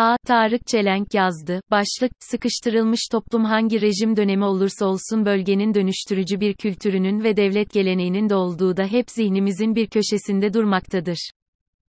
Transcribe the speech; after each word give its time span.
A. 0.00 0.16
Tarık 0.26 0.66
Çelenk 0.66 1.14
yazdı. 1.14 1.60
Başlık, 1.70 2.12
sıkıştırılmış 2.20 3.00
toplum 3.12 3.44
hangi 3.44 3.80
rejim 3.80 4.16
dönemi 4.16 4.44
olursa 4.44 4.86
olsun 4.86 5.26
bölgenin 5.26 5.74
dönüştürücü 5.74 6.40
bir 6.40 6.54
kültürünün 6.54 7.24
ve 7.24 7.36
devlet 7.36 7.72
geleneğinin 7.72 8.28
de 8.28 8.34
olduğu 8.34 8.76
da 8.76 8.86
hep 8.86 9.10
zihnimizin 9.10 9.74
bir 9.74 9.86
köşesinde 9.86 10.54
durmaktadır. 10.54 11.30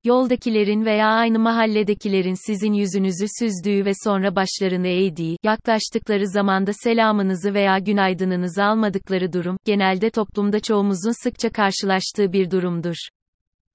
Yoldakilerin 0.04 0.84
veya 0.84 1.06
aynı 1.06 1.38
mahalledekilerin 1.38 2.46
sizin 2.46 2.72
yüzünüzü 2.72 3.26
süzdüğü 3.38 3.84
ve 3.84 3.92
sonra 4.04 4.37
başlarını 4.37 4.88
eğdiği, 4.88 5.37
yaklaştıkları 5.43 6.29
zamanda 6.29 6.72
selamınızı 6.72 7.54
veya 7.54 7.79
günaydınınızı 7.79 8.65
almadıkları 8.65 9.33
durum, 9.33 9.56
genelde 9.65 10.11
toplumda 10.11 10.61
çoğumuzun 10.61 11.22
sıkça 11.22 11.51
karşılaştığı 11.51 12.33
bir 12.33 12.51
durumdur. 12.51 12.97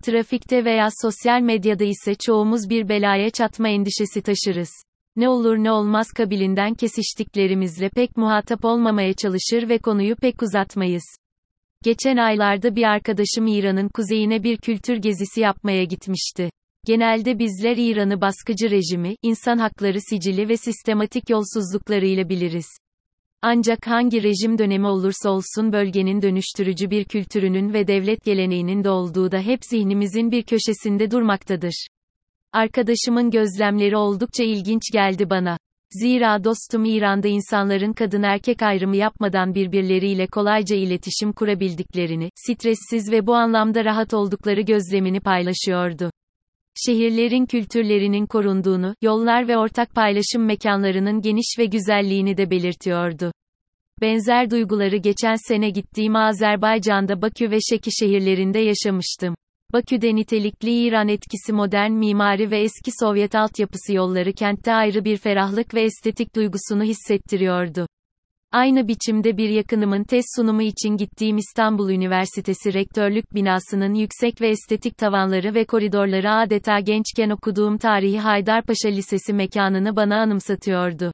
Trafikte 0.05 0.65
veya 0.65 0.87
sosyal 1.01 1.41
medyada 1.41 1.83
ise 1.83 2.15
çoğumuz 2.15 2.69
bir 2.69 2.89
belaya 2.89 3.29
çatma 3.29 3.69
endişesi 3.69 4.21
taşırız. 4.21 4.69
Ne 5.15 5.29
olur 5.29 5.57
ne 5.57 5.71
olmaz 5.71 6.07
kabilinden 6.11 6.73
kesiştiklerimizle 6.73 7.89
pek 7.89 8.17
muhatap 8.17 8.65
olmamaya 8.65 9.13
çalışır 9.13 9.69
ve 9.69 9.77
konuyu 9.77 10.15
pek 10.15 10.41
uzatmayız. 10.41 11.03
Geçen 11.83 12.17
aylarda 12.17 12.75
bir 12.75 12.83
arkadaşım 12.83 13.47
İran'ın 13.47 13.89
kuzeyine 13.89 14.43
bir 14.43 14.57
kültür 14.57 14.97
gezisi 14.97 15.41
yapmaya 15.41 15.83
gitmişti. 15.83 16.49
Genelde 16.85 17.39
bizler 17.39 17.77
İran'ı 17.77 18.21
baskıcı 18.21 18.69
rejimi, 18.71 19.15
insan 19.21 19.57
hakları 19.57 20.01
sicili 20.09 20.49
ve 20.49 20.57
sistematik 20.57 21.29
yolsuzluklarıyla 21.29 22.29
biliriz. 22.29 22.67
Ancak 23.45 23.87
hangi 23.87 24.23
rejim 24.23 24.57
dönemi 24.57 24.87
olursa 24.87 25.29
olsun 25.29 25.73
bölgenin 25.73 26.21
dönüştürücü 26.21 26.89
bir 26.89 27.05
kültürünün 27.05 27.73
ve 27.73 27.87
devlet 27.87 28.23
geleneğinin 28.23 28.83
de 28.83 28.89
olduğu 28.89 29.31
da 29.31 29.39
hep 29.39 29.59
zihnimizin 29.65 30.31
bir 30.31 30.43
köşesinde 30.43 31.11
durmaktadır. 31.11 31.87
Arkadaşımın 32.53 33.31
gözlemleri 33.31 33.97
oldukça 33.97 34.43
ilginç 34.43 34.81
geldi 34.93 35.29
bana. 35.29 35.57
Zira 35.91 36.43
dostum 36.43 36.85
İran'da 36.85 37.27
insanların 37.27 37.93
kadın 37.93 38.23
erkek 38.23 38.61
ayrımı 38.61 38.95
yapmadan 38.95 39.55
birbirleriyle 39.55 40.27
kolayca 40.27 40.75
iletişim 40.75 41.33
kurabildiklerini, 41.33 42.29
stressiz 42.35 43.11
ve 43.11 43.27
bu 43.27 43.35
anlamda 43.35 43.85
rahat 43.85 44.13
oldukları 44.13 44.61
gözlemini 44.61 45.19
paylaşıyordu. 45.19 46.11
Şehirlerin 46.75 47.45
kültürlerinin 47.45 48.25
korunduğunu, 48.25 48.95
yollar 49.01 49.47
ve 49.47 49.57
ortak 49.57 49.95
paylaşım 49.95 50.45
mekanlarının 50.45 51.21
geniş 51.21 51.55
ve 51.59 51.65
güzelliğini 51.65 52.37
de 52.37 52.49
belirtiyordu. 52.49 53.31
Benzer 54.01 54.51
duyguları 54.51 54.97
geçen 54.97 55.35
sene 55.47 55.69
gittiğim 55.69 56.15
Azerbaycan'da 56.15 57.21
Bakü 57.21 57.51
ve 57.51 57.57
Şeki 57.69 57.89
şehirlerinde 57.99 58.59
yaşamıştım. 58.59 59.35
Bakü'de 59.73 60.15
nitelikli 60.15 60.71
İran 60.71 61.07
etkisi 61.07 61.53
modern 61.53 61.91
mimari 61.91 62.51
ve 62.51 62.59
eski 62.59 62.91
Sovyet 62.99 63.35
altyapısı 63.35 63.93
yolları 63.93 64.33
kentte 64.33 64.73
ayrı 64.73 65.05
bir 65.05 65.17
ferahlık 65.17 65.73
ve 65.73 65.81
estetik 65.81 66.35
duygusunu 66.35 66.83
hissettiriyordu. 66.83 67.87
Aynı 68.53 68.87
biçimde 68.87 69.37
bir 69.37 69.49
yakınımın 69.49 70.03
tez 70.03 70.25
sunumu 70.35 70.61
için 70.61 70.97
gittiğim 70.97 71.37
İstanbul 71.37 71.89
Üniversitesi 71.89 72.73
Rektörlük 72.73 73.35
binasının 73.35 73.93
yüksek 73.93 74.41
ve 74.41 74.49
estetik 74.49 74.97
tavanları 74.97 75.55
ve 75.55 75.65
koridorları 75.65 76.31
adeta 76.31 76.79
gençken 76.79 77.29
okuduğum 77.29 77.77
tarihi 77.77 78.19
Haydarpaşa 78.19 78.89
Lisesi 78.89 79.33
mekanını 79.33 79.95
bana 79.95 80.21
anımsatıyordu. 80.21 81.11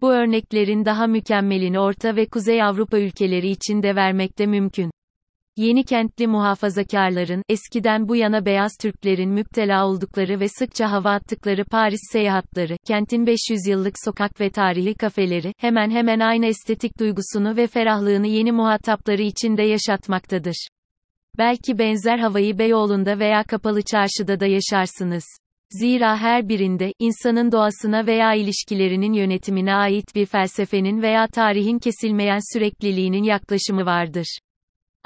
Bu 0.00 0.12
örneklerin 0.12 0.84
daha 0.84 1.06
mükemmelini 1.06 1.80
Orta 1.80 2.16
ve 2.16 2.26
Kuzey 2.26 2.62
Avrupa 2.62 2.98
ülkeleri 2.98 3.50
için 3.50 3.82
de 3.82 3.96
vermek 3.96 4.38
de 4.38 4.46
mümkün. 4.46 4.90
Yeni 5.56 5.84
kentli 5.84 6.26
muhafazakarların, 6.26 7.42
eskiden 7.48 8.08
bu 8.08 8.16
yana 8.16 8.46
beyaz 8.46 8.72
Türklerin 8.80 9.30
müptela 9.30 9.86
oldukları 9.86 10.40
ve 10.40 10.48
sıkça 10.48 10.90
hava 10.90 11.10
attıkları 11.10 11.64
Paris 11.64 12.00
seyahatleri, 12.12 12.76
kentin 12.86 13.26
500 13.26 13.66
yıllık 13.68 13.94
sokak 14.04 14.40
ve 14.40 14.50
tarihi 14.50 14.94
kafeleri, 14.94 15.52
hemen 15.58 15.90
hemen 15.90 16.20
aynı 16.20 16.46
estetik 16.46 16.98
duygusunu 16.98 17.56
ve 17.56 17.66
ferahlığını 17.66 18.26
yeni 18.26 18.52
muhatapları 18.52 19.22
içinde 19.22 19.62
yaşatmaktadır. 19.62 20.68
Belki 21.38 21.78
benzer 21.78 22.18
havayı 22.18 22.58
Beyoğlu'nda 22.58 23.18
veya 23.18 23.42
Kapalı 23.42 23.82
Çarşı'da 23.82 24.40
da 24.40 24.46
yaşarsınız. 24.46 25.24
Zira 25.70 26.16
her 26.16 26.48
birinde, 26.48 26.92
insanın 26.98 27.52
doğasına 27.52 28.06
veya 28.06 28.34
ilişkilerinin 28.34 29.12
yönetimine 29.12 29.74
ait 29.74 30.14
bir 30.14 30.26
felsefenin 30.26 31.02
veya 31.02 31.26
tarihin 31.26 31.78
kesilmeyen 31.78 32.54
sürekliliğinin 32.54 33.22
yaklaşımı 33.22 33.86
vardır. 33.86 34.38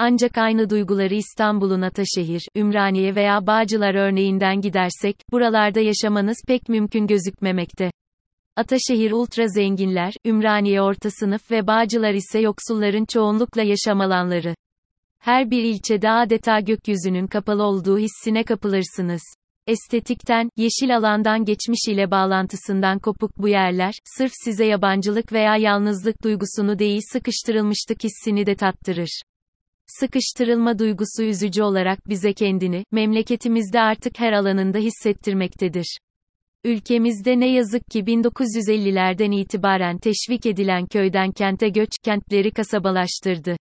Ancak 0.00 0.38
aynı 0.38 0.70
duyguları 0.70 1.14
İstanbul'un 1.14 1.82
Ataşehir, 1.82 2.42
Ümraniye 2.56 3.14
veya 3.14 3.46
Bağcılar 3.46 3.94
örneğinden 3.94 4.60
gidersek, 4.60 5.16
buralarda 5.32 5.80
yaşamanız 5.80 6.36
pek 6.46 6.68
mümkün 6.68 7.06
gözükmemekte. 7.06 7.90
Ataşehir 8.56 9.12
ultra 9.12 9.48
zenginler, 9.48 10.14
Ümraniye 10.26 10.82
orta 10.82 11.10
sınıf 11.10 11.50
ve 11.50 11.66
Bağcılar 11.66 12.14
ise 12.14 12.38
yoksulların 12.38 13.04
çoğunlukla 13.04 13.62
yaşam 13.62 14.00
alanları. 14.00 14.54
Her 15.18 15.50
bir 15.50 15.62
ilçede 15.62 16.10
adeta 16.10 16.60
gökyüzünün 16.60 17.26
kapalı 17.26 17.62
olduğu 17.62 17.98
hissine 17.98 18.44
kapılırsınız. 18.44 19.22
Estetikten, 19.66 20.50
yeşil 20.56 20.96
alandan 20.96 21.44
geçmiş 21.44 21.88
ile 21.88 22.10
bağlantısından 22.10 22.98
kopuk 22.98 23.38
bu 23.38 23.48
yerler, 23.48 23.94
sırf 24.04 24.32
size 24.44 24.64
yabancılık 24.64 25.32
veya 25.32 25.56
yalnızlık 25.56 26.22
duygusunu 26.24 26.78
değil 26.78 27.00
sıkıştırılmışlık 27.12 28.04
hissini 28.04 28.46
de 28.46 28.54
tattırır. 28.54 29.22
Sıkıştırılma 29.88 30.78
duygusu 30.78 31.22
üzücü 31.22 31.62
olarak 31.62 32.08
bize 32.08 32.32
kendini, 32.32 32.84
memleketimizde 32.92 33.80
artık 33.80 34.20
her 34.20 34.32
alanında 34.32 34.78
hissettirmektedir. 34.78 35.98
Ülkemizde 36.64 37.40
ne 37.40 37.52
yazık 37.52 37.86
ki 37.90 38.00
1950'lerden 38.00 39.30
itibaren 39.30 39.98
teşvik 39.98 40.46
edilen 40.46 40.86
köyden 40.86 41.32
kente 41.32 41.68
göç, 41.68 41.90
kentleri 42.04 42.50
kasabalaştırdı. 42.50 43.56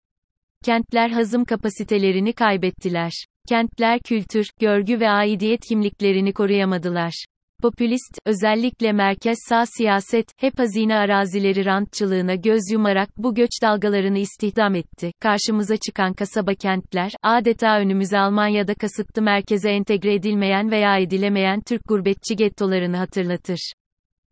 Kentler 0.65 1.09
hazım 1.09 1.45
kapasitelerini 1.45 2.33
kaybettiler. 2.33 3.11
Kentler 3.49 3.99
kültür, 3.99 4.47
görgü 4.59 4.99
ve 4.99 5.09
aidiyet 5.09 5.61
kimliklerini 5.69 6.33
koruyamadılar. 6.33 7.25
Popülist, 7.61 8.17
özellikle 8.25 8.91
merkez 8.91 9.37
sağ 9.49 9.65
siyaset, 9.65 10.25
hep 10.37 10.59
hazine 10.59 10.95
arazileri 10.95 11.65
rantçılığına 11.65 12.35
göz 12.35 12.61
yumarak 12.71 13.09
bu 13.17 13.35
göç 13.35 13.49
dalgalarını 13.61 14.19
istihdam 14.19 14.75
etti. 14.75 15.11
Karşımıza 15.19 15.77
çıkan 15.77 16.13
kasaba 16.13 16.53
kentler, 16.53 17.11
adeta 17.23 17.79
önümüze 17.79 18.19
Almanya'da 18.19 18.73
kasıtlı 18.73 19.21
merkeze 19.21 19.69
entegre 19.69 20.13
edilmeyen 20.13 20.71
veya 20.71 20.97
edilemeyen 20.97 21.61
Türk 21.61 21.81
gurbetçi 21.87 22.35
gettolarını 22.35 22.97
hatırlatır. 22.97 23.73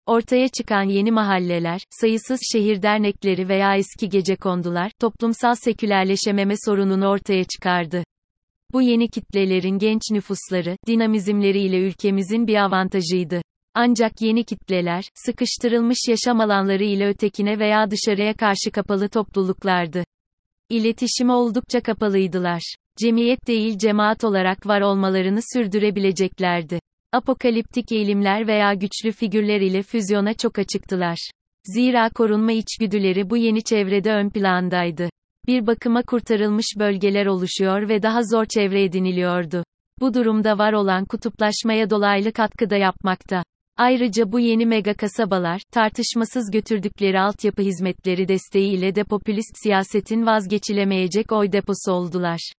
Ortaya 0.06 0.47
çıkan 0.47 0.84
yeni 0.84 1.12
mahalleler, 1.12 1.81
sayısız 1.90 2.40
şehir 2.53 2.81
dernekleri 2.81 3.50
veya 3.50 3.75
eski 3.75 4.09
gece 4.09 4.36
kondular, 4.36 4.92
toplumsal 5.00 5.56
sekülerleşememe 5.56 6.53
sorununu 6.66 7.07
ortaya 7.07 7.44
çıkardı. 7.44 8.03
Bu 8.75 8.81
yeni 8.81 9.09
kitlelerin 9.09 9.78
genç 9.78 10.02
nüfusları, 10.12 10.78
dinamizmleriyle 10.88 11.80
ülkemizin 11.80 12.47
bir 12.47 12.56
avantajıydı. 12.56 13.41
Ancak 13.74 14.22
yeni 14.22 14.44
kitleler, 14.44 15.03
sıkıştırılmış 15.13 15.97
yaşam 16.09 16.40
alanları 16.40 16.84
ile 16.84 17.08
ötekine 17.08 17.59
veya 17.59 17.91
dışarıya 17.91 18.34
karşı 18.34 18.72
kapalı 18.74 19.09
topluluklardı. 19.09 20.03
İletişime 20.69 21.34
oldukça 21.34 21.81
kapalıydılar. 21.81 22.75
Cemiyet 22.97 23.47
değil 23.47 23.78
cemaat 23.78 24.24
olarak 24.24 24.68
var 24.68 24.81
olmalarını 24.81 25.40
sürdürebileceklerdi. 25.53 26.80
Apokaliptik 27.13 27.92
eğilimler 27.92 28.47
veya 28.47 28.74
güçlü 28.74 29.12
figürler 29.12 29.62
ile 29.62 29.84
füzyona 29.84 30.34
çok 30.34 30.59
açıktılar. 30.59 31.30
Zira 31.63 32.09
korunma 32.09 32.52
içgüdüleri 32.52 33.30
bu 33.30 33.38
yeni 33.38 33.63
çevrede 33.63 34.12
ön 34.12 34.30
plandaydı 34.30 35.09
bir 35.47 35.67
bakıma 35.67 36.03
kurtarılmış 36.03 36.66
bölgeler 36.79 37.25
oluşuyor 37.25 37.89
ve 37.89 38.03
daha 38.03 38.23
zor 38.23 38.45
çevre 38.45 38.83
ediniliyordu. 38.83 39.63
Bu 40.00 40.13
durumda 40.13 40.57
var 40.57 40.73
olan 40.73 41.06
kutuplaşmaya 41.06 41.89
dolaylı 41.89 42.31
katkı 42.31 42.69
da 42.69 42.75
yapmakta. 42.75 43.44
Ayrıca 43.78 44.31
bu 44.31 44.39
yeni 44.39 44.66
mega 44.66 44.94
kasabalar, 44.94 45.62
tartışmasız 45.71 46.51
götürdükleri 46.51 47.19
altyapı 47.19 47.62
hizmetleri 47.62 48.27
desteğiyle 48.27 48.95
de 48.95 49.03
popülist 49.03 49.57
siyasetin 49.63 50.25
vazgeçilemeyecek 50.25 51.31
oy 51.31 51.51
deposu 51.51 51.92
oldular. 51.92 52.51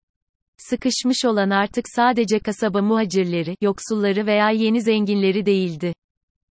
Sıkışmış 0.58 1.26
olan 1.26 1.50
artık 1.50 1.86
sadece 1.96 2.40
kasaba 2.40 2.82
muhacirleri, 2.82 3.56
yoksulları 3.62 4.26
veya 4.26 4.50
yeni 4.50 4.82
zenginleri 4.82 5.46
değildi. 5.46 5.94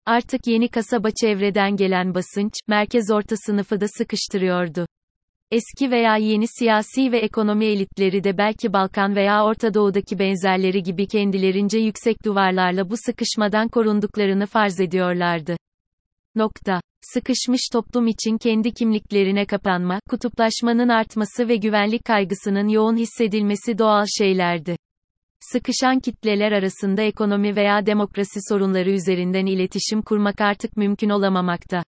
Artık 0.05 0.47
yeni 0.47 0.67
kasaba 0.67 1.09
çevreden 1.21 1.75
gelen 1.75 2.15
basınç, 2.15 2.53
merkez 2.67 3.11
orta 3.11 3.35
sınıfı 3.45 3.81
da 3.81 3.85
sıkıştırıyordu. 3.87 4.85
Eski 5.53 5.91
veya 5.91 6.17
yeni 6.17 6.45
siyasi 6.59 7.11
ve 7.11 7.17
ekonomi 7.17 7.65
elitleri 7.65 8.23
de 8.23 8.37
belki 8.37 8.73
Balkan 8.73 9.15
veya 9.15 9.45
Orta 9.45 9.73
Doğu'daki 9.73 10.19
benzerleri 10.19 10.83
gibi 10.83 11.07
kendilerince 11.07 11.79
yüksek 11.79 12.25
duvarlarla 12.25 12.89
bu 12.89 12.95
sıkışmadan 13.05 13.67
korunduklarını 13.67 14.45
farz 14.45 14.79
ediyorlardı. 14.79 15.57
Nokta. 16.35 16.81
Sıkışmış 17.01 17.61
toplum 17.73 18.07
için 18.07 18.37
kendi 18.37 18.73
kimliklerine 18.73 19.45
kapanma, 19.45 19.99
kutuplaşmanın 20.09 20.89
artması 20.89 21.47
ve 21.47 21.55
güvenlik 21.55 22.05
kaygısının 22.05 22.67
yoğun 22.67 22.97
hissedilmesi 22.97 23.77
doğal 23.77 24.05
şeylerdi. 24.17 24.75
Sıkışan 25.39 25.99
kitleler 25.99 26.51
arasında 26.51 27.01
ekonomi 27.01 27.55
veya 27.55 27.85
demokrasi 27.85 28.39
sorunları 28.49 28.91
üzerinden 28.91 29.45
iletişim 29.45 30.01
kurmak 30.01 30.41
artık 30.41 30.77
mümkün 30.77 31.09
olamamakta. 31.09 31.83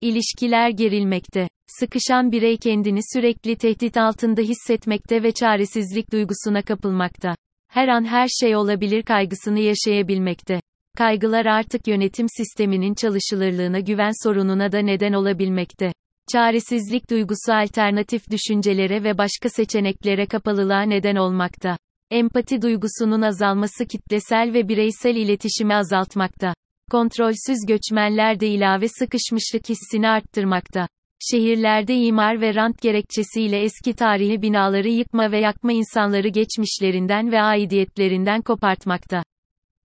İlişkiler 0.00 0.70
gerilmekte. 0.70 1.48
Sıkışan 1.66 2.32
birey 2.32 2.56
kendini 2.56 3.00
sürekli 3.14 3.56
tehdit 3.56 3.96
altında 3.96 4.40
hissetmekte 4.40 5.22
ve 5.22 5.32
çaresizlik 5.32 6.12
duygusuna 6.12 6.62
kapılmakta. 6.62 7.36
Her 7.68 7.88
an 7.88 8.04
her 8.04 8.28
şey 8.40 8.56
olabilir 8.56 9.02
kaygısını 9.02 9.60
yaşayabilmekte. 9.60 10.60
Kaygılar 10.96 11.46
artık 11.46 11.88
yönetim 11.88 12.26
sisteminin 12.36 12.94
çalışılırlığına 12.94 13.80
güven 13.80 14.24
sorununa 14.24 14.72
da 14.72 14.78
neden 14.78 15.12
olabilmekte. 15.12 15.92
Çaresizlik 16.32 17.10
duygusu 17.10 17.52
alternatif 17.52 18.30
düşüncelere 18.30 19.04
ve 19.04 19.18
başka 19.18 19.48
seçeneklere 19.48 20.26
kapalılığa 20.26 20.82
neden 20.82 21.16
olmakta. 21.16 21.76
Empati 22.10 22.62
duygusunun 22.62 23.22
azalması 23.22 23.86
kitlesel 23.86 24.50
ve 24.54 24.68
bireysel 24.68 25.16
iletişimi 25.16 25.74
azaltmakta. 25.74 26.54
Kontrolsüz 26.90 27.66
göçmenler 27.68 28.40
de 28.40 28.48
ilave 28.48 28.88
sıkışmışlık 28.88 29.68
hissini 29.68 30.08
arttırmakta. 30.08 30.88
Şehirlerde 31.30 31.94
imar 31.94 32.40
ve 32.40 32.54
rant 32.54 32.82
gerekçesiyle 32.82 33.60
eski 33.60 33.94
tarihi 33.94 34.42
binaları 34.42 34.88
yıkma 34.88 35.32
ve 35.32 35.40
yakma 35.40 35.72
insanları 35.72 36.28
geçmişlerinden 36.28 37.32
ve 37.32 37.42
aidiyetlerinden 37.42 38.42
kopartmakta. 38.42 39.22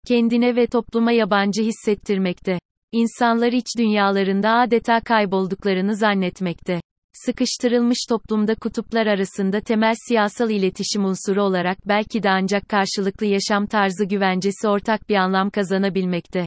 Kendine 0.08 0.56
ve 0.56 0.68
topluma 0.68 1.12
yabancı 1.12 1.64
hissettirmekte. 1.64 2.60
İnsanlar 2.92 3.52
iç 3.52 3.66
dünyalarında 3.78 4.50
adeta 4.50 5.00
kaybolduklarını 5.00 5.96
zannetmekte. 5.96 6.82
Sıkıştırılmış 7.14 7.98
toplumda 8.10 8.56
kutuplar 8.56 9.08
arasında 9.08 9.62
temel 9.62 9.94
siyasal 10.08 10.50
iletişim 10.50 11.06
unsuru 11.06 11.44
olarak 11.44 11.78
belki 11.88 12.24
de 12.24 12.30
ancak 12.30 12.70
karşılıklı 12.70 13.26
yaşam 13.26 13.66
tarzı 13.66 14.06
güvencesi 14.06 14.68
ortak 14.68 15.10
bir 15.10 15.16
anlam 15.16 15.50
kazanabilmekte. 15.50 16.46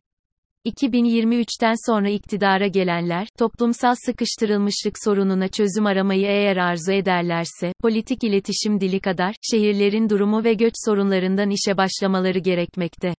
2023'ten 0.66 1.74
sonra 1.86 2.08
iktidara 2.08 2.66
gelenler, 2.66 3.28
toplumsal 3.38 3.94
sıkıştırılmışlık 4.06 4.94
sorununa 5.04 5.48
çözüm 5.48 5.86
aramayı 5.86 6.26
eğer 6.26 6.56
arzu 6.56 6.92
ederlerse, 6.92 7.72
politik 7.82 8.24
iletişim 8.24 8.80
dili 8.80 9.00
kadar, 9.00 9.34
şehirlerin 9.50 10.08
durumu 10.08 10.44
ve 10.44 10.54
göç 10.54 10.74
sorunlarından 10.84 11.50
işe 11.50 11.76
başlamaları 11.76 12.38
gerekmekte. 12.38 13.14